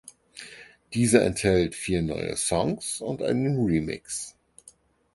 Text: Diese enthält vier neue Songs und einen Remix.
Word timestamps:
Diese 0.95 1.21
enthält 1.21 1.75
vier 1.75 2.01
neue 2.01 2.35
Songs 2.35 3.01
und 3.01 3.21
einen 3.21 3.63
Remix. 3.63 4.35